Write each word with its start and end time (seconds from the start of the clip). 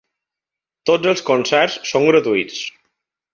Tots 0.89 1.11
els 1.11 1.21
concerts 1.27 1.77
són 1.91 2.09
gratuïts. 2.09 2.65